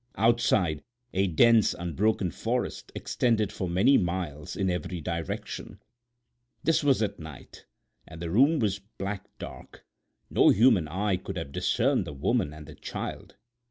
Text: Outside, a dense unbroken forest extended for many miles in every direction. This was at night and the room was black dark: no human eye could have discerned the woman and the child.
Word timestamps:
Outside, 0.15 0.81
a 1.13 1.27
dense 1.27 1.75
unbroken 1.75 2.31
forest 2.31 2.91
extended 2.95 3.51
for 3.51 3.69
many 3.69 3.99
miles 3.99 4.55
in 4.55 4.67
every 4.67 4.99
direction. 4.99 5.79
This 6.63 6.83
was 6.83 7.03
at 7.03 7.19
night 7.19 7.67
and 8.07 8.19
the 8.19 8.31
room 8.31 8.57
was 8.57 8.79
black 8.79 9.27
dark: 9.37 9.85
no 10.27 10.49
human 10.49 10.87
eye 10.87 11.17
could 11.17 11.37
have 11.37 11.51
discerned 11.51 12.05
the 12.05 12.13
woman 12.13 12.51
and 12.51 12.65
the 12.65 12.73
child. 12.73 13.35